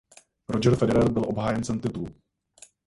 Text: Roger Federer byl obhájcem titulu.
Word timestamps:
Roger 0.49 0.75
Federer 0.75 1.09
byl 1.11 1.21
obhájcem 1.29 1.79
titulu. 1.79 2.07